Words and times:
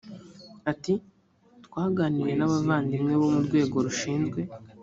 ati 0.71 0.93
twaganiriye 1.65 2.33
n 2.37 2.43
abavandimwe 2.47 3.13
bo 3.19 3.27
mu 3.33 3.39
rwego 3.45 3.75
rushinzwe 3.85 4.41